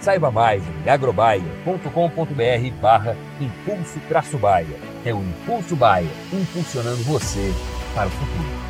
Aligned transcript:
Saiba 0.00 0.30
mais 0.30 0.62
em 0.84 0.88
agrobaia.com.br 0.88 2.80
barra 2.80 3.16
Impulso 3.40 4.00
Traço 4.08 4.38
Baia. 4.38 4.78
É 5.04 5.12
o 5.12 5.18
Impulso 5.18 5.74
Baia, 5.74 6.08
impulsionando 6.32 7.02
você 7.02 7.52
para 7.94 8.06
o 8.06 8.10
futuro. 8.10 8.68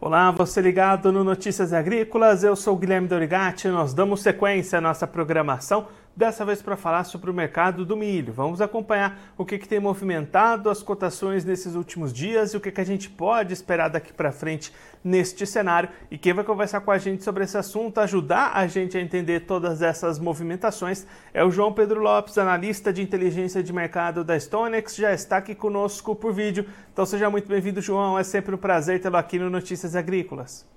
Olá, 0.00 0.30
você 0.32 0.60
ligado 0.60 1.12
no 1.12 1.22
Notícias 1.22 1.72
Agrícolas, 1.72 2.42
eu 2.42 2.56
sou 2.56 2.76
Guilherme 2.76 3.06
Dorigati, 3.06 3.68
nós 3.68 3.94
damos 3.94 4.22
sequência 4.22 4.78
à 4.78 4.80
nossa 4.80 5.06
programação 5.06 5.86
dessa 6.14 6.44
vez 6.44 6.60
para 6.60 6.76
falar 6.76 7.04
sobre 7.04 7.30
o 7.30 7.34
mercado 7.34 7.84
do 7.84 7.96
milho. 7.96 8.32
Vamos 8.32 8.60
acompanhar 8.60 9.18
o 9.38 9.44
que, 9.44 9.58
que 9.58 9.68
tem 9.68 9.80
movimentado 9.80 10.68
as 10.68 10.82
cotações 10.82 11.44
nesses 11.44 11.74
últimos 11.74 12.12
dias 12.12 12.52
e 12.52 12.56
o 12.56 12.60
que, 12.60 12.70
que 12.70 12.80
a 12.80 12.84
gente 12.84 13.08
pode 13.08 13.52
esperar 13.52 13.88
daqui 13.88 14.12
para 14.12 14.32
frente 14.32 14.72
neste 15.02 15.46
cenário. 15.46 15.88
E 16.10 16.18
quem 16.18 16.32
vai 16.32 16.44
conversar 16.44 16.80
com 16.80 16.90
a 16.90 16.98
gente 16.98 17.24
sobre 17.24 17.44
esse 17.44 17.56
assunto, 17.56 17.98
ajudar 17.98 18.52
a 18.54 18.66
gente 18.66 18.96
a 18.96 19.00
entender 19.00 19.40
todas 19.40 19.82
essas 19.82 20.18
movimentações, 20.18 21.06
é 21.32 21.44
o 21.44 21.50
João 21.50 21.72
Pedro 21.72 22.00
Lopes, 22.00 22.36
analista 22.38 22.92
de 22.92 23.02
inteligência 23.02 23.62
de 23.62 23.72
mercado 23.72 24.24
da 24.24 24.38
Stonex, 24.38 24.96
já 24.96 25.12
está 25.12 25.38
aqui 25.38 25.54
conosco 25.54 26.14
por 26.14 26.32
vídeo. 26.32 26.66
Então 26.92 27.06
seja 27.06 27.30
muito 27.30 27.48
bem-vindo, 27.48 27.80
João. 27.80 28.18
É 28.18 28.24
sempre 28.24 28.54
um 28.54 28.58
prazer 28.58 29.00
tê-lo 29.00 29.16
aqui 29.16 29.38
no 29.38 29.48
Notícias 29.48 29.96
Agrícolas. 29.96 30.68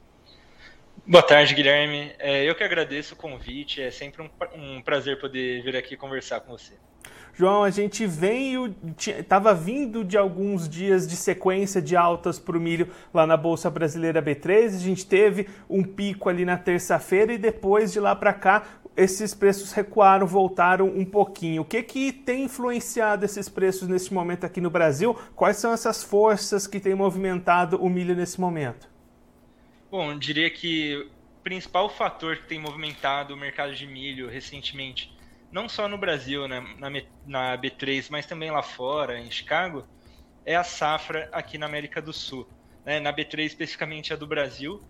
Boa 1.05 1.21
tarde, 1.21 1.53
Guilherme. 1.53 2.13
É, 2.17 2.49
eu 2.49 2.55
que 2.55 2.63
agradeço 2.63 3.13
o 3.13 3.17
convite. 3.17 3.81
É 3.81 3.91
sempre 3.91 4.21
um, 4.21 4.29
um, 4.55 4.81
prazer 4.81 5.19
poder 5.19 5.61
vir 5.61 5.75
aqui 5.75 5.97
conversar 5.97 6.39
com 6.39 6.53
você. 6.53 6.75
João, 7.33 7.61
a 7.61 7.69
gente 7.69 8.07
veio, 8.07 8.73
estava 8.97 9.53
vindo 9.53 10.01
de 10.01 10.17
alguns 10.17 10.69
dias 10.69 11.05
de 11.05 11.17
sequência 11.17 11.81
de 11.81 11.97
altas 11.97 12.39
para 12.39 12.57
o 12.57 12.59
milho 12.59 12.87
lá 13.13 13.27
na 13.27 13.35
Bolsa 13.35 13.69
Brasileira 13.69 14.21
B3. 14.21 14.67
A 14.67 14.79
gente 14.79 15.05
teve 15.05 15.49
um 15.69 15.83
pico 15.83 16.29
ali 16.29 16.45
na 16.45 16.57
terça-feira 16.57 17.33
e 17.33 17.38
depois 17.38 17.91
de 17.91 17.99
lá 17.99 18.15
para 18.15 18.31
cá 18.31 18.63
esses 18.95 19.33
preços 19.33 19.73
recuaram, 19.73 20.25
voltaram 20.25 20.88
um 20.88 21.03
pouquinho. 21.03 21.63
O 21.63 21.65
que, 21.65 21.83
que 21.83 22.13
tem 22.13 22.44
influenciado 22.44 23.25
esses 23.25 23.49
preços 23.49 23.89
nesse 23.89 24.13
momento 24.13 24.45
aqui 24.45 24.61
no 24.61 24.69
Brasil? 24.69 25.19
Quais 25.35 25.57
são 25.57 25.73
essas 25.73 26.01
forças 26.01 26.66
que 26.66 26.79
têm 26.79 26.95
movimentado 26.95 27.75
o 27.83 27.89
milho 27.89 28.16
nesse 28.16 28.39
momento? 28.39 28.92
Bom, 29.93 30.17
diria 30.17 30.49
que 30.49 30.95
o 30.95 31.43
principal 31.43 31.87
fator 31.87 32.37
que 32.37 32.47
tem 32.47 32.57
movimentado 32.57 33.31
o 33.31 33.37
mercado 33.37 33.75
de 33.75 33.85
milho 33.85 34.27
recentemente, 34.27 35.15
não 35.51 35.69
só 35.69 35.87
no 35.87 35.99
Brasil, 35.99 36.47
né, 36.47 36.65
na, 36.79 36.89
na 37.27 37.55
B3, 37.55 38.07
mas 38.09 38.25
também 38.25 38.49
lá 38.49 38.63
fora, 38.63 39.19
em 39.19 39.29
Chicago, 39.29 39.87
é 40.43 40.55
a 40.55 40.63
safra 40.63 41.29
aqui 41.31 41.59
na 41.59 41.67
América 41.67 42.01
do 42.01 42.11
Sul. 42.11 42.49
Né? 42.83 42.99
Na 42.99 43.13
B3, 43.13 43.45
especificamente 43.45 44.11
a 44.11 44.15
do 44.15 44.25
Brasil, 44.25 44.81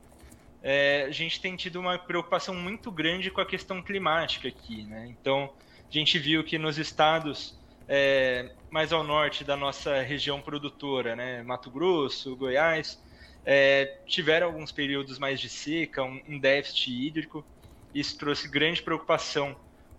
é, 0.61 1.03
a 1.05 1.11
gente 1.11 1.41
tem 1.41 1.57
tido 1.57 1.81
uma 1.81 1.99
preocupação 1.99 2.55
muito 2.55 2.89
grande 2.89 3.29
com 3.29 3.41
a 3.41 3.45
questão 3.45 3.81
climática 3.81 4.47
aqui. 4.47 4.83
Né? 4.83 5.07
Então, 5.09 5.53
a 5.85 5.91
gente 5.91 6.17
viu 6.17 6.45
que 6.45 6.57
nos 6.57 6.77
estados 6.77 7.59
é, 7.89 8.53
mais 8.71 8.93
ao 8.93 9.03
norte 9.03 9.43
da 9.43 9.57
nossa 9.57 10.01
região 10.01 10.39
produtora, 10.39 11.13
né? 11.13 11.43
Mato 11.43 11.69
Grosso, 11.69 12.37
Goiás, 12.37 13.03
é, 13.45 13.85
tiveram 14.07 14.47
alguns 14.47 14.71
períodos 14.71 15.19
mais 15.19 15.39
de 15.39 15.49
seca, 15.49 16.03
um, 16.03 16.21
um 16.27 16.39
déficit 16.39 16.91
hídrico. 16.91 17.45
Isso 17.93 18.17
trouxe 18.17 18.47
grande 18.49 18.81
preocupação 18.81 19.55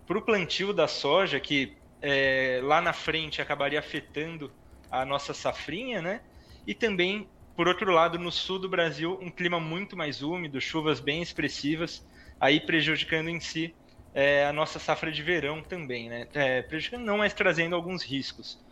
para 0.07 0.19
o 0.19 0.23
plantio 0.23 0.73
da 0.73 0.89
soja, 0.89 1.39
que 1.41 1.77
é, 2.01 2.61
lá 2.63 2.81
na 2.81 2.93
frente 2.93 3.41
acabaria 3.41 3.79
afetando 3.79 4.55
a 4.91 5.05
nossa 5.05 5.33
safrinha, 5.35 6.03
né? 6.03 6.21
E 6.67 6.75
também, 6.75 7.29
por 7.57 7.69
outro 7.69 7.91
lado, 7.93 8.19
no 8.19 8.31
sul 8.33 8.59
do 8.59 8.69
Brasil, 8.69 9.19
um 9.21 9.31
clima 9.31 9.61
muito 9.61 9.97
mais 9.97 10.23
úmido, 10.23 10.61
chuvas 10.61 11.01
bem 11.01 11.23
expressivas, 11.23 12.07
aí 12.41 12.61
prejudicando 12.61 13.29
em 13.29 13.41
si 13.41 13.75
é, 14.13 14.47
a 14.47 14.53
nossa 14.53 14.79
safra 14.79 15.11
de 15.11 15.23
verão 15.23 15.63
também, 15.63 16.09
né? 16.09 16.29
É, 16.35 16.63
prejudicando 16.63 17.05
não, 17.05 17.19
mas 17.19 17.35
trazendo 17.35 17.75
alguns 17.75 18.03
riscos. 18.03 18.63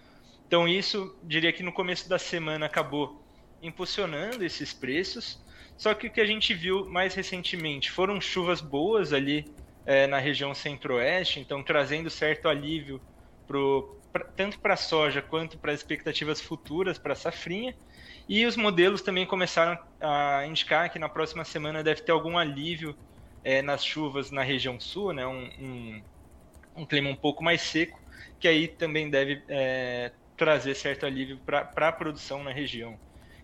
Então 0.46 0.68
isso, 0.68 1.18
diria 1.22 1.52
que 1.52 1.62
no 1.62 1.72
começo 1.72 2.08
da 2.08 2.18
semana 2.18 2.66
acabou 2.66 3.22
impulsionando 3.62 4.44
esses 4.44 4.72
preços. 4.72 5.40
Só 5.76 5.94
que 5.94 6.06
o 6.06 6.10
que 6.10 6.20
a 6.20 6.26
gente 6.26 6.52
viu 6.52 6.84
mais 6.86 7.14
recentemente 7.14 7.90
foram 7.90 8.20
chuvas 8.20 8.60
boas 8.60 9.12
ali 9.12 9.44
é, 9.86 10.06
na 10.06 10.18
região 10.18 10.54
centro-oeste, 10.54 11.40
então 11.40 11.62
trazendo 11.62 12.10
certo 12.10 12.48
alívio 12.48 13.00
pro, 13.46 13.98
pra, 14.12 14.24
tanto 14.24 14.58
para 14.60 14.74
a 14.74 14.76
soja 14.76 15.20
quanto 15.22 15.58
para 15.58 15.72
as 15.72 15.80
expectativas 15.80 16.40
futuras 16.40 16.98
para 16.98 17.14
a 17.14 17.16
safrinha. 17.16 17.74
E 18.28 18.46
os 18.46 18.56
modelos 18.56 19.02
também 19.02 19.26
começaram 19.26 19.78
a 20.00 20.46
indicar 20.46 20.90
que 20.90 20.98
na 20.98 21.08
próxima 21.08 21.44
semana 21.44 21.82
deve 21.82 22.02
ter 22.02 22.12
algum 22.12 22.38
alívio 22.38 22.96
é, 23.44 23.60
nas 23.60 23.84
chuvas 23.84 24.30
na 24.30 24.42
região 24.42 24.78
sul, 24.78 25.12
né, 25.12 25.26
um, 25.26 25.50
um, 25.58 26.02
um, 26.76 26.86
clima 26.86 27.10
um 27.10 27.16
pouco 27.16 27.42
mais 27.42 27.60
seco, 27.60 28.00
que 28.38 28.46
aí 28.46 28.68
também 28.68 29.10
deve 29.10 29.42
é, 29.48 30.12
trazer 30.36 30.74
certo 30.74 31.04
alívio 31.04 31.38
para 31.38 31.88
a 31.88 31.92
produção 31.92 32.44
na 32.44 32.52
região. 32.52 32.98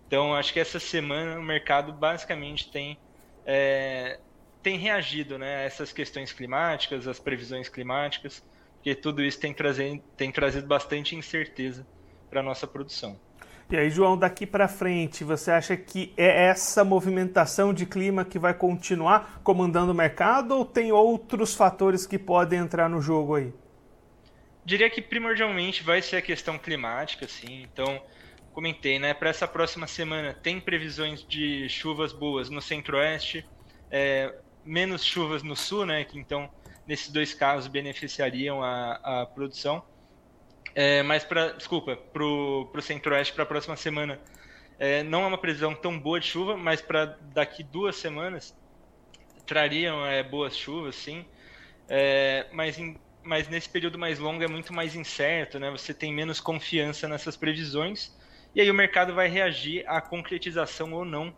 Então, 0.08 0.34
acho 0.34 0.54
que 0.54 0.58
essa 0.58 0.80
semana 0.80 1.38
o 1.38 1.42
mercado 1.42 1.92
basicamente 1.92 2.72
tem, 2.72 2.98
é, 3.44 4.18
tem 4.62 4.78
reagido 4.78 5.38
né, 5.38 5.56
a 5.56 5.60
essas 5.60 5.92
questões 5.92 6.32
climáticas, 6.32 7.06
as 7.06 7.20
previsões 7.20 7.68
climáticas, 7.68 8.42
porque 8.76 8.94
tudo 8.94 9.22
isso 9.22 9.38
tem, 9.38 9.52
trazido, 9.52 10.02
tem 10.16 10.32
trazido 10.32 10.66
bastante 10.66 11.14
incerteza 11.14 11.86
para 12.30 12.40
a 12.40 12.42
nossa 12.42 12.66
produção. 12.66 13.20
E 13.70 13.76
aí, 13.76 13.90
João, 13.90 14.16
daqui 14.16 14.46
para 14.46 14.66
frente, 14.66 15.22
você 15.22 15.50
acha 15.50 15.76
que 15.76 16.14
é 16.16 16.46
essa 16.46 16.82
movimentação 16.82 17.74
de 17.74 17.84
clima 17.84 18.24
que 18.24 18.38
vai 18.38 18.54
continuar 18.54 19.42
comandando 19.44 19.92
o 19.92 19.94
mercado 19.94 20.56
ou 20.56 20.64
tem 20.64 20.90
outros 20.90 21.54
fatores 21.54 22.06
que 22.06 22.18
podem 22.18 22.60
entrar 22.60 22.88
no 22.88 23.02
jogo 23.02 23.34
aí? 23.34 23.52
Diria 24.64 24.88
que 24.88 25.02
primordialmente 25.02 25.82
vai 25.82 26.00
ser 26.00 26.16
a 26.16 26.22
questão 26.22 26.58
climática, 26.58 27.28
sim. 27.28 27.62
Então, 27.62 28.00
comentei, 28.58 28.98
né? 28.98 29.14
Para 29.14 29.30
essa 29.30 29.46
próxima 29.46 29.86
semana 29.86 30.34
tem 30.34 30.60
previsões 30.60 31.24
de 31.24 31.68
chuvas 31.68 32.12
boas 32.12 32.50
no 32.50 32.60
centro-oeste, 32.60 33.46
é, 33.88 34.34
menos 34.64 35.04
chuvas 35.04 35.44
no 35.44 35.54
sul, 35.54 35.86
né? 35.86 36.02
Que 36.02 36.18
então 36.18 36.50
nesses 36.84 37.08
dois 37.08 37.32
casos 37.32 37.68
beneficiariam 37.68 38.60
a, 38.60 38.94
a 38.94 39.26
produção. 39.26 39.84
É, 40.74 41.04
mas 41.04 41.22
para, 41.22 41.52
desculpa, 41.52 41.94
para 41.94 42.24
o 42.24 42.80
centro-oeste 42.80 43.32
para 43.32 43.44
a 43.44 43.46
próxima 43.46 43.76
semana 43.76 44.18
é, 44.76 45.04
não 45.04 45.22
é 45.22 45.26
uma 45.28 45.38
previsão 45.38 45.72
tão 45.72 45.96
boa 45.96 46.18
de 46.18 46.26
chuva, 46.26 46.56
mas 46.56 46.82
para 46.82 47.16
daqui 47.32 47.62
duas 47.62 47.94
semanas 47.94 48.56
trariam 49.46 50.04
é, 50.04 50.20
boas 50.24 50.56
chuvas, 50.56 50.96
sim. 50.96 51.24
É, 51.88 52.48
mas, 52.50 52.76
em, 52.76 52.98
mas 53.22 53.48
nesse 53.48 53.68
período 53.68 53.96
mais 53.96 54.18
longo 54.18 54.42
é 54.42 54.48
muito 54.48 54.72
mais 54.72 54.96
incerto, 54.96 55.60
né? 55.60 55.70
Você 55.70 55.94
tem 55.94 56.12
menos 56.12 56.40
confiança 56.40 57.06
nessas 57.06 57.36
previsões 57.36 58.17
e 58.58 58.60
aí 58.60 58.70
o 58.72 58.74
mercado 58.74 59.14
vai 59.14 59.28
reagir 59.28 59.84
à 59.86 60.00
concretização 60.00 60.92
ou 60.92 61.04
não 61.04 61.32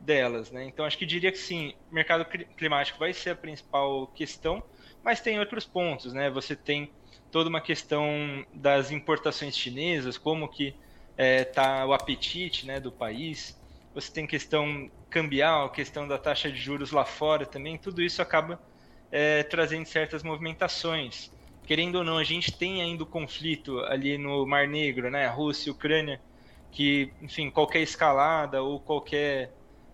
delas, 0.00 0.50
né? 0.50 0.64
Então 0.64 0.84
acho 0.84 0.98
que 0.98 1.06
diria 1.06 1.30
que 1.30 1.38
sim, 1.38 1.72
mercado 1.88 2.24
climático 2.56 2.98
vai 2.98 3.12
ser 3.12 3.30
a 3.30 3.36
principal 3.36 4.08
questão, 4.08 4.60
mas 5.00 5.20
tem 5.20 5.38
outros 5.38 5.64
pontos, 5.64 6.12
né? 6.12 6.28
Você 6.30 6.56
tem 6.56 6.92
toda 7.30 7.48
uma 7.48 7.60
questão 7.60 8.44
das 8.52 8.90
importações 8.90 9.56
chinesas, 9.56 10.18
como 10.18 10.48
que 10.48 10.74
está 11.16 11.16
é, 11.16 11.44
tá 11.44 11.86
o 11.86 11.92
apetite 11.92 12.66
né, 12.66 12.80
do 12.80 12.90
país, 12.90 13.56
você 13.94 14.12
tem 14.12 14.26
questão 14.26 14.90
cambial, 15.08 15.70
questão 15.70 16.08
da 16.08 16.18
taxa 16.18 16.50
de 16.50 16.58
juros 16.58 16.90
lá 16.90 17.04
fora 17.04 17.46
também, 17.46 17.78
tudo 17.78 18.02
isso 18.02 18.20
acaba 18.20 18.60
é, 19.12 19.44
trazendo 19.44 19.86
certas 19.86 20.24
movimentações. 20.24 21.30
Querendo 21.64 21.98
ou 21.98 22.04
não, 22.04 22.18
a 22.18 22.24
gente 22.24 22.58
tem 22.58 22.82
ainda 22.82 23.04
o 23.04 23.06
conflito 23.06 23.78
ali 23.84 24.18
no 24.18 24.44
Mar 24.44 24.66
Negro, 24.66 25.08
né, 25.08 25.28
Rússia 25.28 25.70
Ucrânia, 25.70 26.20
que, 26.74 27.12
enfim, 27.22 27.50
qualquer 27.50 27.80
escalada 27.80 28.60
ou 28.60 28.80
qualquer 28.80 29.52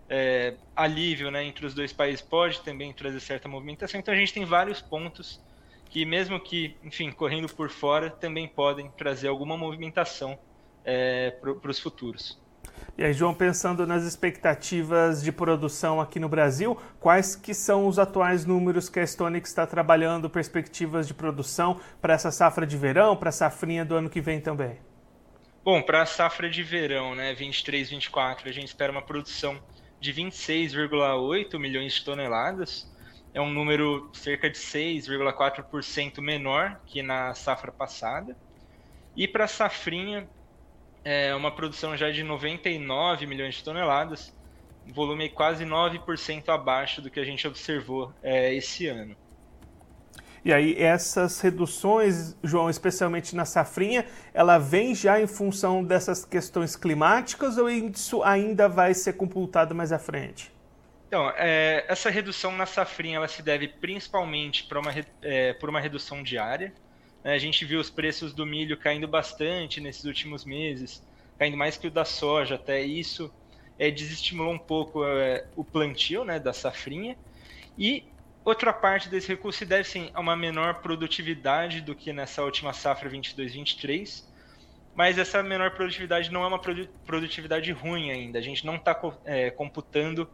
é, 0.09 0.55
alívio 0.75 1.29
né, 1.29 1.45
entre 1.45 1.65
os 1.65 1.75
dois 1.75 1.93
países 1.93 2.21
pode 2.21 2.59
também 2.61 2.91
trazer 2.91 3.19
certa 3.19 3.47
movimentação. 3.47 3.99
Então 3.99 4.13
a 4.13 4.17
gente 4.17 4.33
tem 4.33 4.43
vários 4.43 4.81
pontos 4.81 5.39
que, 5.85 6.03
mesmo 6.05 6.39
que, 6.39 6.75
enfim, 6.83 7.11
correndo 7.11 7.47
por 7.53 7.69
fora, 7.69 8.09
também 8.09 8.47
podem 8.47 8.89
trazer 8.97 9.27
alguma 9.27 9.55
movimentação 9.55 10.39
é, 10.83 11.29
para 11.29 11.69
os 11.69 11.79
futuros. 11.79 12.41
E 12.97 13.03
aí, 13.03 13.13
João, 13.13 13.33
pensando 13.33 13.85
nas 13.85 14.03
expectativas 14.03 15.21
de 15.21 15.31
produção 15.31 16.01
aqui 16.01 16.19
no 16.19 16.27
Brasil, 16.27 16.77
quais 16.99 17.35
que 17.35 17.53
são 17.53 17.87
os 17.87 17.99
atuais 17.99 18.43
números 18.43 18.89
que 18.89 18.99
a 18.99 19.05
Stonix 19.05 19.49
está 19.49 19.67
trabalhando, 19.67 20.29
perspectivas 20.29 21.07
de 21.07 21.13
produção 21.13 21.79
para 22.01 22.15
essa 22.15 22.31
safra 22.31 22.65
de 22.65 22.75
verão, 22.75 23.15
para 23.15 23.29
a 23.29 23.31
safrinha 23.31 23.85
do 23.85 23.95
ano 23.95 24.09
que 24.09 24.19
vem 24.19 24.41
também? 24.41 24.90
Bom, 25.63 25.81
para 25.83 26.01
a 26.01 26.05
safra 26.07 26.49
de 26.49 26.63
verão, 26.63 27.13
né, 27.13 27.33
23, 27.35 27.89
24, 27.89 28.49
a 28.49 28.51
gente 28.51 28.67
espera 28.67 28.91
uma 28.91 29.05
produção 29.05 29.61
de 29.99 30.11
26,8 30.11 31.59
milhões 31.59 31.93
de 31.93 32.03
toneladas. 32.03 32.91
É 33.33 33.39
um 33.39 33.49
número 33.51 34.09
cerca 34.13 34.49
de 34.49 34.57
6,4% 34.57 36.19
menor 36.21 36.81
que 36.85 37.03
na 37.03 37.33
safra 37.35 37.71
passada. 37.71 38.35
E 39.15 39.27
para 39.27 39.45
a 39.45 39.47
safrinha, 39.47 40.29
é 41.03 41.35
uma 41.35 41.53
produção 41.55 41.97
já 41.97 42.11
de 42.11 42.23
99 42.23 43.27
milhões 43.27 43.55
de 43.55 43.63
toneladas, 43.63 44.35
volume 44.85 45.29
quase 45.29 45.65
9% 45.65 46.49
abaixo 46.49 47.01
do 47.01 47.11
que 47.11 47.19
a 47.19 47.25
gente 47.25 47.47
observou 47.47 48.15
é, 48.21 48.53
esse 48.53 48.87
ano. 48.87 49.17
E 50.43 50.51
aí 50.51 50.75
essas 50.77 51.39
reduções, 51.39 52.35
João, 52.43 52.69
especialmente 52.69 53.35
na 53.35 53.45
safrinha, 53.45 54.05
ela 54.33 54.57
vem 54.57 54.95
já 54.95 55.21
em 55.21 55.27
função 55.27 55.83
dessas 55.83 56.25
questões 56.25 56.75
climáticas 56.75 57.57
ou 57.57 57.69
isso 57.69 58.23
ainda 58.23 58.67
vai 58.67 58.93
ser 58.93 59.13
computado 59.13 59.75
mais 59.75 59.91
à 59.91 59.99
frente? 59.99 60.51
Então, 61.07 61.29
é, 61.35 61.85
essa 61.87 62.09
redução 62.09 62.55
na 62.55 62.65
safrinha 62.65 63.17
ela 63.17 63.27
se 63.27 63.43
deve 63.43 63.67
principalmente 63.67 64.67
uma, 64.71 64.93
é, 65.21 65.53
por 65.53 65.69
uma 65.69 65.79
redução 65.79 66.23
diária. 66.23 66.73
Né? 67.23 67.33
A 67.33 67.37
gente 67.37 67.65
viu 67.65 67.79
os 67.79 67.89
preços 67.89 68.33
do 68.33 68.45
milho 68.45 68.77
caindo 68.77 69.07
bastante 69.07 69.79
nesses 69.79 70.05
últimos 70.05 70.43
meses, 70.45 71.05
caindo 71.37 71.57
mais 71.57 71.77
que 71.77 71.87
o 71.87 71.91
da 71.91 72.05
soja, 72.05 72.55
até 72.55 72.81
isso 72.81 73.31
é, 73.77 73.91
desestimulou 73.91 74.53
um 74.53 74.59
pouco 74.59 75.05
é, 75.05 75.45
o 75.55 75.63
plantio 75.63 76.23
né, 76.23 76.39
da 76.39 76.53
safrinha. 76.53 77.15
E 77.77 78.05
Outra 78.43 78.73
parte 78.73 79.07
desse 79.07 79.27
recurso 79.27 79.59
se 79.59 79.65
deve 79.65 79.83
sim 79.83 80.09
a 80.15 80.19
uma 80.19 80.35
menor 80.35 80.81
produtividade 80.81 81.79
do 81.79 81.93
que 81.93 82.11
nessa 82.11 82.43
última 82.43 82.73
safra 82.73 83.07
22-23, 83.07 84.23
mas 84.95 85.19
essa 85.19 85.43
menor 85.43 85.71
produtividade 85.71 86.31
não 86.31 86.43
é 86.43 86.47
uma 86.47 86.59
produtividade 86.59 87.71
ruim 87.71 88.09
ainda. 88.09 88.39
A 88.39 88.41
gente 88.41 88.65
não 88.65 88.75
está 88.75 88.99
é, 89.25 89.51
computando 89.51 90.27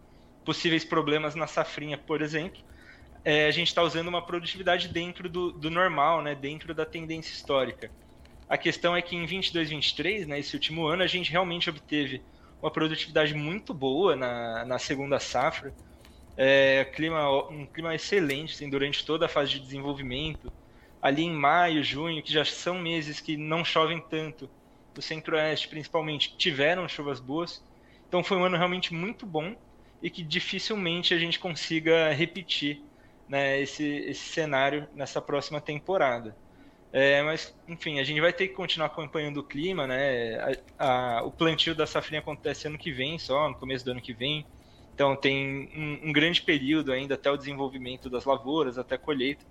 possíveis 0.46 0.86
problemas 0.86 1.36
na 1.36 1.48
safrinha, 1.48 1.98
por 1.98 2.22
exemplo. 2.22 2.64
É, 3.26 3.46
a 3.46 3.52
gente 3.52 3.68
está 3.68 3.84
usando 3.84 4.08
uma 4.08 4.26
produtividade 4.26 4.88
dentro 4.88 5.28
do, 5.28 5.52
do, 5.52 5.70
normal, 5.70 6.22
né, 6.22 6.34
dentro 6.34 6.74
da 6.74 6.86
tendência 6.86 7.34
histórica. 7.34 7.92
A 8.48 8.58
questão 8.58 8.96
é 8.96 9.02
que 9.02 9.18
em 9.18 9.26
22-23, 9.26 10.26
né, 10.26 10.40
esse 10.40 10.56
último 10.56 10.86
ano, 10.86 11.04
a 11.04 11.08
gente 11.08 11.30
realmente 11.30 11.70
obteve 11.70 12.24
uma 12.62 12.72
produtividade 12.72 13.34
muito 13.34 13.74
boa 13.74 14.16
na, 14.16 14.64
na 14.64 14.80
segunda 14.80 15.20
safra 15.20 15.76
é, 16.38 16.86
clima, 16.86 17.50
um 17.50 17.66
clima 17.66 17.96
excelente 17.96 18.54
assim, 18.54 18.70
durante 18.70 19.04
toda 19.06 19.26
a 19.26 19.30
fase 19.30 19.52
de 19.52 19.60
desenvolvimento. 19.60 20.54
Ali 21.02 21.24
em 21.24 21.34
maio, 21.34 21.84
junho, 21.84 22.22
que 22.22 22.32
já 22.32 22.46
são 22.46 22.80
meses 22.80 23.20
que 23.20 23.36
não 23.36 23.66
chovem 23.66 24.00
tanto, 24.10 24.50
o 24.96 25.02
centro-oeste 25.02 25.68
principalmente 25.68 26.36
tiveram 26.38 26.88
chuvas 26.88 27.20
boas. 27.20 27.64
Então 28.08 28.24
foi 28.24 28.38
um 28.38 28.44
ano 28.44 28.58
realmente 28.58 28.94
muito 28.94 29.26
bom 29.26 29.56
e 30.02 30.10
que 30.10 30.24
dificilmente 30.24 31.14
a 31.14 31.18
gente 31.18 31.40
consiga 31.40 32.12
repetir 32.12 32.82
né, 33.28 33.60
esse, 33.60 33.84
esse 33.84 34.30
cenário 34.30 34.88
nessa 34.94 35.22
próxima 35.22 35.60
temporada. 35.60 36.36
É, 36.92 37.22
mas, 37.22 37.54
enfim, 37.68 38.00
a 38.00 38.04
gente 38.04 38.22
vai 38.22 38.32
ter 38.32 38.48
que 38.48 38.54
continuar 38.54 38.88
acompanhando 38.88 39.38
o 39.38 39.44
clima, 39.44 39.86
né? 39.86 40.58
A, 40.80 41.18
a, 41.18 41.24
o 41.24 41.32
plantio 41.32 41.76
da 41.76 41.86
safrinha 41.86 42.22
acontece 42.22 42.68
ano 42.68 42.78
que 42.78 42.92
vem, 42.92 43.20
só 43.20 43.50
no 43.50 43.56
começo 43.56 43.84
do 43.84 43.92
ano 43.92 44.02
que 44.02 44.14
vem. 44.14 44.46
Então 44.98 45.16
tem 45.16 45.70
um, 45.78 46.10
um 46.10 46.12
grande 46.12 46.42
período 46.42 46.92
ainda 46.92 47.14
até 47.14 47.30
o 47.30 47.38
desenvolvimento 47.38 48.10
das 48.10 48.26
lavouras, 48.26 48.80
até 48.80 48.96
a 48.96 48.98
colheita. 48.98 49.46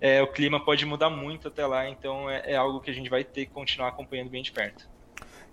É, 0.00 0.20
o 0.20 0.26
clima 0.26 0.58
pode 0.58 0.84
mudar 0.84 1.08
muito 1.08 1.46
até 1.46 1.64
lá, 1.64 1.88
então 1.88 2.28
é, 2.28 2.42
é, 2.46 2.56
algo 2.56 2.80
que 2.80 2.90
a 2.90 2.92
gente 2.92 3.08
vai 3.08 3.22
ter 3.22 3.46
que 3.46 3.52
continuar 3.52 3.90
acompanhando 3.90 4.28
bem 4.28 4.42
de 4.42 4.50
perto. 4.50 4.88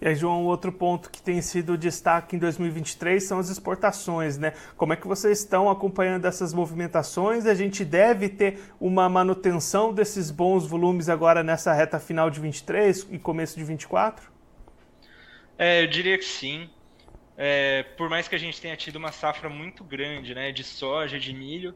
E 0.01 0.07
aí, 0.07 0.15
João, 0.15 0.45
outro 0.45 0.71
ponto 0.71 1.11
que 1.11 1.21
tem 1.21 1.43
sido 1.43 1.77
destaque 1.77 2.35
em 2.35 2.39
2023 2.39 3.23
são 3.23 3.37
as 3.37 3.49
exportações, 3.49 4.35
né? 4.35 4.51
Como 4.75 4.93
é 4.93 4.95
que 4.95 5.07
vocês 5.07 5.37
estão 5.37 5.69
acompanhando 5.69 6.25
essas 6.25 6.51
movimentações? 6.51 7.45
A 7.45 7.53
gente 7.53 7.85
deve 7.85 8.29
ter 8.29 8.59
uma 8.79 9.07
manutenção 9.07 9.93
desses 9.93 10.31
bons 10.31 10.65
volumes 10.65 11.07
agora 11.07 11.43
nessa 11.43 11.71
reta 11.71 11.99
final 11.99 12.31
de 12.31 12.39
23 12.39 13.09
e 13.11 13.19
começo 13.19 13.55
de 13.55 13.63
24? 13.63 14.27
É, 15.55 15.83
eu 15.83 15.87
diria 15.87 16.17
que 16.17 16.25
sim 16.25 16.67
é, 17.37 17.83
por 17.97 18.09
mais 18.09 18.27
que 18.27 18.35
a 18.35 18.39
gente 18.39 18.61
tenha 18.61 18.75
tido 18.77 18.95
uma 18.95 19.11
safra 19.11 19.49
muito 19.49 19.83
grande 19.83 20.33
né, 20.33 20.51
de 20.51 20.63
soja, 20.63 21.19
de 21.19 21.33
milho, 21.33 21.75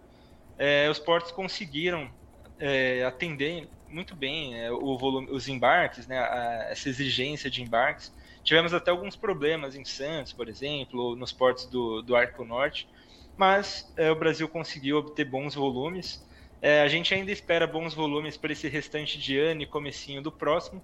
é, 0.58 0.90
os 0.90 1.00
portos 1.00 1.32
conseguiram 1.32 2.10
é, 2.58 3.04
atender 3.04 3.68
muito 3.90 4.16
bem 4.16 4.56
é, 4.56 4.70
volume, 4.70 5.30
os 5.32 5.48
embarques, 5.48 6.08
né, 6.08 6.20
a, 6.20 6.68
essa 6.70 6.88
exigência 6.88 7.50
de 7.50 7.62
embarques. 7.62 8.14
Tivemos 8.44 8.74
até 8.74 8.92
alguns 8.92 9.16
problemas 9.16 9.76
em 9.76 9.84
Santos, 9.84 10.32
por 10.32 10.48
exemplo, 10.48 11.16
nos 11.16 11.32
portos 11.32 11.66
do, 11.66 12.02
do 12.02 12.16
Arco 12.16 12.46
Norte, 12.46 12.88
mas 13.36 13.92
é, 13.98 14.10
o 14.12 14.16
Brasil 14.16 14.48
conseguiu 14.48 14.98
obter 14.98 15.26
bons 15.26 15.56
volumes. 15.56 16.26
É, 16.62 16.82
a 16.82 16.88
gente 16.88 17.14
ainda 17.14 17.32
espera 17.32 17.68
bons 17.68 17.94
volumes 17.94 18.38
para 18.38 18.52
esse 18.52 18.68
restante 18.68 19.18
de 19.18 19.38
ano 19.38 19.62
e 19.62 19.66
comecinho 19.66 20.22
do 20.22 20.32
próximo, 20.32 20.82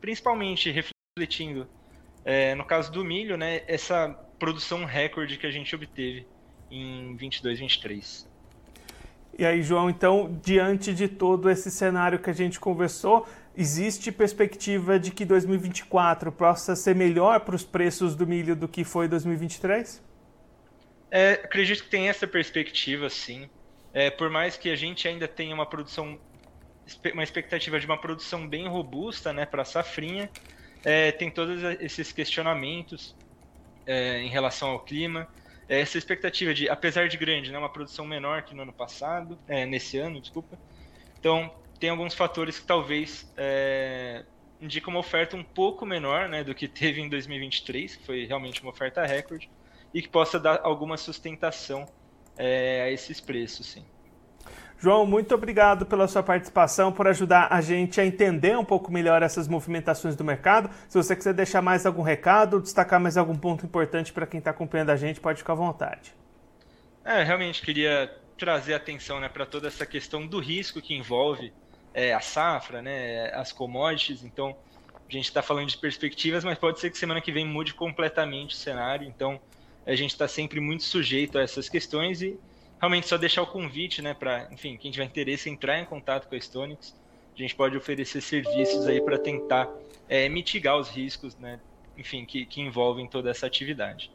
principalmente 0.00 0.70
refletindo 0.70 1.68
é, 2.28 2.54
no 2.54 2.62
caso 2.62 2.92
do 2.92 3.02
milho, 3.02 3.38
né, 3.38 3.62
essa 3.66 4.10
produção 4.38 4.84
recorde 4.84 5.38
que 5.38 5.46
a 5.46 5.50
gente 5.50 5.74
obteve 5.74 6.26
em 6.70 7.16
22, 7.16 7.58
23. 7.58 8.28
E 9.38 9.46
aí, 9.46 9.62
João, 9.62 9.88
então, 9.88 10.38
diante 10.44 10.92
de 10.92 11.08
todo 11.08 11.48
esse 11.48 11.70
cenário 11.70 12.18
que 12.18 12.28
a 12.28 12.32
gente 12.34 12.60
conversou, 12.60 13.26
existe 13.56 14.12
perspectiva 14.12 14.98
de 14.98 15.10
que 15.10 15.24
2024 15.24 16.30
possa 16.30 16.76
ser 16.76 16.94
melhor 16.94 17.40
para 17.40 17.56
os 17.56 17.64
preços 17.64 18.14
do 18.14 18.26
milho 18.26 18.54
do 18.54 18.68
que 18.68 18.84
foi 18.84 19.08
2023? 19.08 20.04
É, 21.10 21.32
acredito 21.32 21.84
que 21.84 21.88
tem 21.88 22.10
essa 22.10 22.26
perspectiva, 22.26 23.08
sim. 23.08 23.48
É, 23.94 24.10
por 24.10 24.28
mais 24.28 24.54
que 24.54 24.68
a 24.68 24.76
gente 24.76 25.08
ainda 25.08 25.26
tenha 25.26 25.54
uma 25.54 25.64
produção, 25.64 26.20
uma 27.10 27.22
expectativa 27.22 27.80
de 27.80 27.86
uma 27.86 27.98
produção 27.98 28.46
bem 28.46 28.68
robusta, 28.68 29.32
né, 29.32 29.46
para 29.46 29.62
a 29.62 29.64
safrinha, 29.64 30.28
é, 30.84 31.12
tem 31.12 31.30
todos 31.30 31.62
esses 31.80 32.12
questionamentos 32.12 33.14
é, 33.86 34.20
em 34.20 34.28
relação 34.28 34.70
ao 34.70 34.80
clima. 34.80 35.26
É, 35.68 35.80
essa 35.80 35.98
expectativa 35.98 36.54
de, 36.54 36.68
apesar 36.68 37.08
de 37.08 37.16
grande, 37.16 37.50
né, 37.50 37.58
uma 37.58 37.68
produção 37.68 38.06
menor 38.06 38.42
que 38.42 38.54
no 38.54 38.62
ano 38.62 38.72
passado, 38.72 39.38
é, 39.48 39.66
nesse 39.66 39.98
ano, 39.98 40.20
desculpa. 40.20 40.58
Então, 41.18 41.52
tem 41.80 41.90
alguns 41.90 42.14
fatores 42.14 42.58
que 42.58 42.66
talvez 42.66 43.30
é, 43.36 44.24
indicam 44.60 44.92
uma 44.92 45.00
oferta 45.00 45.36
um 45.36 45.44
pouco 45.44 45.84
menor 45.84 46.28
né, 46.28 46.44
do 46.44 46.54
que 46.54 46.68
teve 46.68 47.00
em 47.00 47.08
2023, 47.08 47.96
que 47.96 48.06
foi 48.06 48.24
realmente 48.24 48.62
uma 48.62 48.70
oferta 48.70 49.04
recorde, 49.04 49.50
e 49.92 50.02
que 50.02 50.08
possa 50.08 50.38
dar 50.38 50.60
alguma 50.62 50.96
sustentação 50.96 51.86
a 52.38 52.88
esses 52.88 53.20
preços, 53.20 53.66
sim. 53.66 53.84
João, 54.80 55.04
muito 55.04 55.34
obrigado 55.34 55.84
pela 55.84 56.06
sua 56.06 56.22
participação, 56.22 56.92
por 56.92 57.08
ajudar 57.08 57.48
a 57.50 57.60
gente 57.60 58.00
a 58.00 58.06
entender 58.06 58.56
um 58.56 58.64
pouco 58.64 58.92
melhor 58.92 59.24
essas 59.24 59.48
movimentações 59.48 60.14
do 60.14 60.22
mercado. 60.22 60.70
Se 60.88 60.96
você 60.96 61.16
quiser 61.16 61.34
deixar 61.34 61.60
mais 61.60 61.84
algum 61.84 62.02
recado, 62.02 62.60
destacar 62.60 63.00
mais 63.00 63.16
algum 63.16 63.34
ponto 63.34 63.66
importante 63.66 64.12
para 64.12 64.24
quem 64.24 64.38
está 64.38 64.50
acompanhando 64.50 64.90
a 64.90 64.96
gente, 64.96 65.20
pode 65.20 65.38
ficar 65.38 65.54
à 65.54 65.56
vontade. 65.56 66.14
É, 67.04 67.24
realmente 67.24 67.60
queria 67.60 68.14
trazer 68.38 68.74
atenção 68.74 69.18
né, 69.18 69.28
para 69.28 69.44
toda 69.44 69.66
essa 69.66 69.84
questão 69.84 70.24
do 70.24 70.38
risco 70.38 70.80
que 70.80 70.94
envolve 70.94 71.52
é, 71.92 72.14
a 72.14 72.20
safra, 72.20 72.80
né, 72.80 73.32
as 73.34 73.50
commodities. 73.50 74.22
Então, 74.22 74.56
a 75.08 75.12
gente 75.12 75.24
está 75.24 75.42
falando 75.42 75.66
de 75.68 75.76
perspectivas, 75.76 76.44
mas 76.44 76.56
pode 76.56 76.78
ser 76.78 76.90
que 76.90 76.98
semana 76.98 77.20
que 77.20 77.32
vem 77.32 77.44
mude 77.44 77.74
completamente 77.74 78.54
o 78.54 78.56
cenário. 78.56 79.08
Então, 79.08 79.40
a 79.84 79.96
gente 79.96 80.10
está 80.10 80.28
sempre 80.28 80.60
muito 80.60 80.84
sujeito 80.84 81.36
a 81.36 81.42
essas 81.42 81.68
questões 81.68 82.22
e 82.22 82.38
realmente 82.80 83.08
só 83.08 83.16
deixar 83.16 83.42
o 83.42 83.46
convite, 83.46 84.00
né, 84.02 84.14
para, 84.14 84.48
enfim, 84.50 84.76
quem 84.76 84.90
tiver 84.90 85.04
interesse 85.04 85.50
entrar 85.50 85.78
em 85.78 85.84
contato 85.84 86.28
com 86.28 86.34
a 86.34 86.40
Stonix, 86.40 86.94
a 87.34 87.38
gente 87.38 87.54
pode 87.54 87.76
oferecer 87.76 88.20
serviços 88.20 88.86
aí 88.86 89.00
para 89.00 89.18
tentar 89.18 89.68
é, 90.08 90.28
mitigar 90.28 90.76
os 90.76 90.88
riscos, 90.88 91.36
né, 91.36 91.60
enfim, 91.96 92.24
que, 92.24 92.44
que 92.46 92.60
envolvem 92.60 93.06
toda 93.06 93.30
essa 93.30 93.46
atividade. 93.46 94.10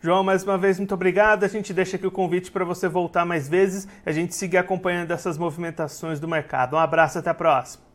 João, 0.00 0.22
mais 0.22 0.44
uma 0.44 0.58
vez, 0.58 0.78
muito 0.78 0.92
obrigado. 0.92 1.44
A 1.44 1.48
gente 1.48 1.72
deixa 1.72 1.96
aqui 1.96 2.06
o 2.06 2.10
convite 2.10 2.50
para 2.50 2.62
você 2.62 2.86
voltar 2.86 3.24
mais 3.24 3.48
vezes 3.48 3.88
e 4.04 4.10
a 4.10 4.12
gente 4.12 4.34
seguir 4.34 4.58
acompanhando 4.58 5.10
essas 5.10 5.38
movimentações 5.38 6.20
do 6.20 6.28
mercado. 6.28 6.76
Um 6.76 6.78
abraço, 6.78 7.18
até 7.18 7.30
a 7.30 7.34
próxima. 7.34 7.93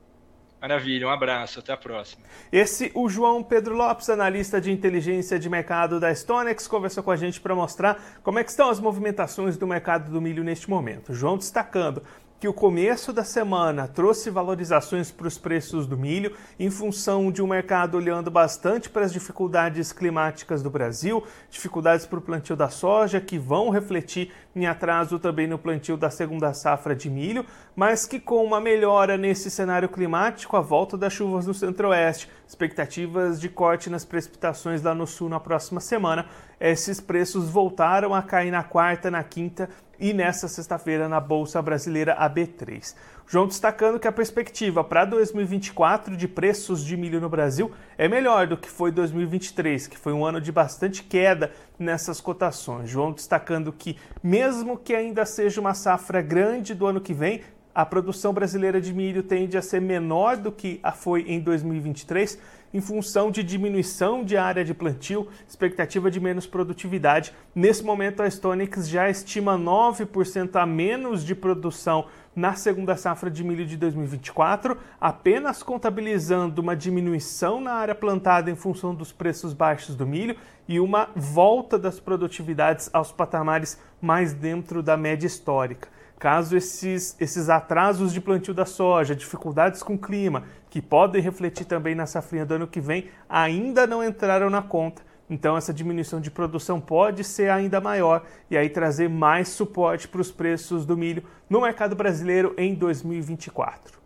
Maravilha, 0.61 1.07
um 1.07 1.09
abraço, 1.09 1.59
até 1.59 1.71
a 1.71 1.77
próxima. 1.77 2.21
Esse, 2.51 2.91
o 2.93 3.07
João 3.07 3.41
Pedro 3.41 3.75
Lopes, 3.75 4.09
analista 4.09 4.59
de 4.59 4.71
inteligência 4.71 5.39
de 5.39 5.49
mercado 5.49 5.99
da 5.99 6.13
Stonex, 6.13 6.67
conversou 6.67 7.01
com 7.01 7.11
a 7.11 7.15
gente 7.15 7.39
para 7.39 7.55
mostrar 7.55 8.01
como 8.21 8.39
é 8.39 8.43
que 8.43 8.49
estão 8.49 8.69
as 8.69 8.79
movimentações 8.79 9.57
do 9.57 9.65
mercado 9.65 10.11
do 10.11 10.19
milho 10.19 10.43
neste 10.43 10.69
momento. 10.69 11.13
João 11.13 11.37
destacando 11.37 12.03
que 12.39 12.47
o 12.47 12.53
começo 12.53 13.11
da 13.11 13.23
semana 13.25 13.85
trouxe 13.85 14.29
valorizações 14.29 15.11
para 15.11 15.27
os 15.27 15.37
preços 15.37 15.85
do 15.85 15.97
milho 15.97 16.33
em 16.57 16.69
função 16.71 17.29
de 17.29 17.41
um 17.41 17.47
mercado 17.47 17.95
olhando 17.95 18.31
bastante 18.31 18.89
para 18.89 19.03
as 19.03 19.11
dificuldades 19.11 19.91
climáticas 19.91 20.63
do 20.63 20.69
Brasil, 20.69 21.21
dificuldades 21.49 22.05
para 22.05 22.17
o 22.17 22.21
plantio 22.21 22.55
da 22.55 22.69
soja 22.69 23.19
que 23.19 23.37
vão 23.37 23.69
refletir 23.69 24.31
em 24.55 24.65
atraso 24.65 25.19
também 25.19 25.47
no 25.47 25.57
plantio 25.57 25.97
da 25.97 26.09
segunda 26.09 26.53
safra 26.53 26.95
de 26.95 27.09
milho, 27.09 27.45
mas 27.75 28.05
que 28.05 28.19
com 28.19 28.43
uma 28.43 28.61
melhora 28.61 29.17
nesse 29.17 29.51
cenário 29.51 29.89
climático, 29.89 30.55
a 30.55 30.61
volta 30.61 30.97
das 30.97 31.11
chuvas 31.11 31.45
no 31.45 31.53
centro-oeste, 31.53 32.29
expectativas 32.49 33.39
de 33.39 33.47
corte 33.47 33.91
nas 33.91 34.03
precipitações 34.03 34.81
lá 34.81 34.95
no 34.95 35.05
sul 35.05 35.29
na 35.29 35.39
próxima 35.39 35.79
semana, 35.79 36.25
esses 36.59 36.99
preços 36.99 37.47
voltaram 37.47 38.15
a 38.15 38.23
cair 38.23 38.49
na 38.49 38.63
quarta, 38.63 39.11
na 39.11 39.23
quinta 39.23 39.69
e 39.99 40.13
nesta 40.13 40.47
sexta-feira 40.47 41.07
na 41.07 41.19
Bolsa 41.19 41.61
Brasileira 41.61 42.17
AB3. 42.19 42.95
João 43.27 43.45
destacando 43.45 43.99
que 43.99 44.07
a 44.07 44.11
perspectiva 44.11 44.83
para 44.83 45.05
2024 45.05 46.17
de 46.17 46.27
preços 46.27 46.83
de 46.83 46.97
milho 46.97 47.21
no 47.21 47.29
Brasil 47.29 47.71
é 47.95 48.07
melhor 48.07 48.47
do 48.47 48.57
que 48.57 48.67
foi 48.67 48.91
2023, 48.91 49.85
que 49.85 49.99
foi 49.99 50.11
um 50.11 50.25
ano 50.25 50.41
de 50.41 50.51
bastante 50.51 51.03
queda 51.03 51.51
nessas 51.77 52.19
cotações. 52.19 52.89
João 52.89 53.11
destacando 53.11 53.71
que, 53.71 53.95
mesmo 54.23 54.75
que 54.75 54.95
ainda 54.95 55.23
seja 55.23 55.61
uma 55.61 55.75
safra 55.75 56.19
grande 56.19 56.73
do 56.73 56.87
ano 56.87 56.99
que 56.99 57.13
vem, 57.13 57.41
a 57.73 57.85
produção 57.85 58.33
brasileira 58.33 58.81
de 58.81 58.93
milho 58.93 59.23
tende 59.23 59.57
a 59.57 59.61
ser 59.61 59.79
menor 59.79 60.37
do 60.37 60.51
que 60.51 60.79
a 60.83 60.91
foi 60.91 61.21
em 61.23 61.39
2023 61.39 62.37
em 62.73 62.81
função 62.81 63.31
de 63.31 63.43
diminuição 63.43 64.23
de 64.23 64.37
área 64.37 64.63
de 64.63 64.73
plantio, 64.73 65.27
expectativa 65.47 66.09
de 66.11 66.19
menos 66.19 66.45
produtividade. 66.45 67.33
Nesse 67.53 67.83
momento, 67.83 68.21
a 68.21 68.29
Stonix 68.29 68.87
já 68.87 69.09
estima 69.09 69.57
9% 69.57 70.55
a 70.55 70.65
menos 70.65 71.25
de 71.25 71.33
produção 71.33 72.05
na 72.35 72.53
segunda 72.53 72.95
safra 72.95 73.29
de 73.29 73.43
milho 73.43 73.65
de 73.65 73.75
2024, 73.75 74.77
apenas 75.01 75.63
contabilizando 75.63 76.61
uma 76.61 76.75
diminuição 76.75 77.59
na 77.59 77.73
área 77.73 77.95
plantada 77.95 78.51
em 78.51 78.55
função 78.55 78.93
dos 78.93 79.11
preços 79.11 79.51
baixos 79.51 79.95
do 79.95 80.05
milho 80.05 80.35
e 80.67 80.79
uma 80.79 81.09
volta 81.15 81.77
das 81.77 81.99
produtividades 81.99 82.89
aos 82.93 83.11
patamares 83.11 83.79
mais 83.99 84.31
dentro 84.31 84.83
da 84.83 84.95
média 84.95 85.25
histórica. 85.25 85.89
Caso 86.19 86.57
esses, 86.57 87.15
esses 87.17 87.49
atrasos 87.49 88.11
de 88.11 88.19
plantio 88.19 88.53
da 88.53 88.65
soja, 88.65 89.15
dificuldades 89.15 89.81
com 89.81 89.93
o 89.93 89.97
clima, 89.97 90.43
que 90.69 90.81
podem 90.81 91.21
refletir 91.21 91.65
também 91.65 91.95
na 91.95 92.05
safrinha 92.05 92.45
do 92.45 92.55
ano 92.55 92.67
que 92.67 92.81
vem, 92.81 93.09
ainda 93.29 93.87
não 93.87 94.03
entraram 94.03 94.49
na 94.49 94.61
conta. 94.61 95.01
Então 95.29 95.55
essa 95.55 95.73
diminuição 95.73 96.19
de 96.19 96.29
produção 96.29 96.81
pode 96.81 97.23
ser 97.23 97.49
ainda 97.49 97.79
maior 97.79 98.25
e 98.51 98.57
aí 98.57 98.67
trazer 98.67 99.07
mais 99.07 99.47
suporte 99.47 100.09
para 100.09 100.19
os 100.19 100.29
preços 100.29 100.85
do 100.85 100.97
milho 100.97 101.23
no 101.49 101.61
mercado 101.61 101.95
brasileiro 101.95 102.53
em 102.57 102.75
2024. 102.75 103.98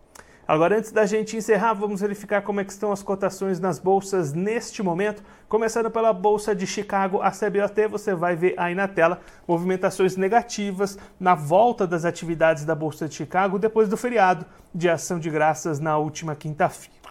Agora, 0.46 0.76
antes 0.76 0.92
da 0.92 1.06
gente 1.06 1.38
encerrar, 1.38 1.72
vamos 1.72 2.02
verificar 2.02 2.42
como 2.42 2.60
é 2.60 2.64
estão 2.64 2.92
as 2.92 3.02
cotações 3.02 3.58
nas 3.58 3.78
bolsas 3.78 4.34
neste 4.34 4.82
momento. 4.82 5.22
Começando 5.48 5.90
pela 5.90 6.12
Bolsa 6.12 6.54
de 6.54 6.66
Chicago, 6.66 7.22
a 7.22 7.30
CBOT, 7.30 7.88
você 7.88 8.14
vai 8.14 8.36
ver 8.36 8.54
aí 8.58 8.74
na 8.74 8.86
tela 8.86 9.20
movimentações 9.48 10.18
negativas 10.18 10.98
na 11.18 11.34
volta 11.34 11.86
das 11.86 12.04
atividades 12.04 12.66
da 12.66 12.74
Bolsa 12.74 13.08
de 13.08 13.14
Chicago 13.14 13.58
depois 13.58 13.88
do 13.88 13.96
feriado 13.96 14.44
de 14.74 14.86
ação 14.86 15.18
de 15.18 15.30
graças 15.30 15.80
na 15.80 15.96
última 15.96 16.36
quinta-feira. 16.36 17.08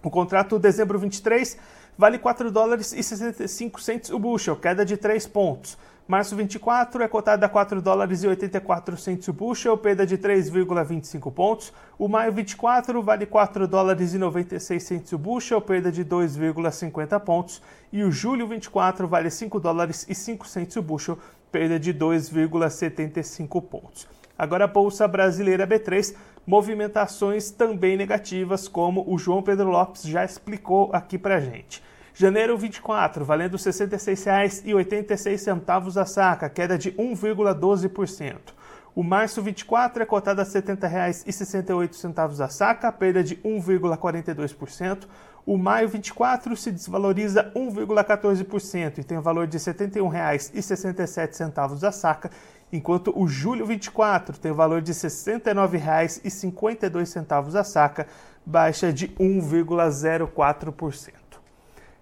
O 0.00 0.10
contrato 0.10 0.56
dezembro 0.56 1.00
23 1.00 1.58
vale 1.98 2.16
4 2.16 2.52
dólares 2.52 2.92
e 2.92 3.02
65 3.02 3.82
centos 3.82 4.10
o 4.10 4.20
bushel, 4.20 4.54
queda 4.54 4.84
de 4.84 4.96
3 4.96 5.26
pontos. 5.26 5.76
Março 6.08 6.36
24 6.36 7.02
é 7.02 7.08
cotado 7.08 7.44
a 7.44 7.48
4 7.48 7.82
dólares 7.82 8.22
e 8.22 8.28
84 8.28 8.96
centos 8.96 9.26
o 9.26 9.32
bushel, 9.32 9.76
perda 9.76 10.06
de 10.06 10.16
3,25 10.16 11.32
pontos. 11.32 11.72
O 11.98 12.06
maio 12.06 12.30
24 12.32 13.02
vale 13.02 13.26
4 13.26 13.66
dólares 13.66 14.14
e 14.14 14.18
96 14.18 14.80
centos 14.80 15.12
o 15.12 15.18
bushel, 15.18 15.60
perda 15.60 15.90
de 15.90 16.04
2,50 16.04 17.18
pontos. 17.18 17.60
E 17.92 18.04
o 18.04 18.12
julho 18.12 18.46
24 18.46 19.08
vale 19.08 19.28
5 19.28 19.58
dólares 19.58 20.06
e 20.08 20.14
5 20.14 20.46
centos 20.46 20.76
o 20.76 20.82
bushel, 20.82 21.18
perda 21.50 21.76
de 21.76 21.92
2,75 21.92 23.60
pontos. 23.62 24.06
Agora 24.38 24.62
a 24.62 24.68
Bolsa 24.68 25.08
Brasileira 25.08 25.66
B3, 25.66 26.14
movimentações 26.46 27.50
também 27.50 27.96
negativas, 27.96 28.68
como 28.68 29.04
o 29.12 29.18
João 29.18 29.42
Pedro 29.42 29.70
Lopes 29.70 30.02
já 30.02 30.24
explicou 30.24 30.88
aqui 30.92 31.18
pra 31.18 31.40
gente. 31.40 31.82
Janeiro 32.18 32.56
24, 32.56 33.26
valendo 33.26 33.58
R$ 33.58 33.62
66,86 33.62 36.00
a 36.00 36.06
saca, 36.06 36.48
queda 36.48 36.78
de 36.78 36.90
1,12%. 36.92 38.54
O 38.94 39.02
março 39.02 39.42
24 39.42 40.02
é 40.02 40.06
cotado 40.06 40.40
a 40.40 40.44
R$ 40.44 40.50
70,68 40.50 42.40
a 42.40 42.48
saca, 42.48 42.90
perda 42.90 43.22
de 43.22 43.36
1,42%. 43.36 45.04
O 45.44 45.58
maio 45.58 45.90
24 45.90 46.56
se 46.56 46.72
desvaloriza 46.72 47.52
1,14% 47.54 48.96
e 48.96 49.04
tem 49.04 49.18
o 49.18 49.22
valor 49.22 49.46
de 49.46 49.58
R$ 49.58 49.64
71,67 49.64 51.86
a 51.86 51.92
saca, 51.92 52.30
enquanto 52.72 53.12
o 53.14 53.28
julho 53.28 53.66
24 53.66 54.38
tem 54.38 54.52
o 54.52 54.54
valor 54.54 54.80
de 54.80 54.92
R$ 54.92 54.98
69,52 54.98 57.60
a 57.60 57.62
saca, 57.62 58.06
baixa 58.46 58.90
de 58.90 59.08
1,04%. 59.08 61.25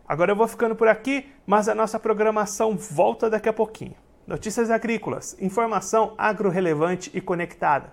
Agora 0.06 0.32
eu 0.32 0.36
vou 0.36 0.46
ficando 0.46 0.76
por 0.76 0.86
aqui, 0.86 1.26
mas 1.46 1.68
a 1.68 1.74
nossa 1.74 1.98
programação 1.98 2.76
volta 2.76 3.30
daqui 3.30 3.48
a 3.48 3.52
pouquinho. 3.52 3.94
Notícias 4.26 4.70
agrícolas, 4.70 5.36
informação 5.40 6.14
agro-relevante 6.16 7.10
e 7.14 7.20
conectada. 7.20 7.92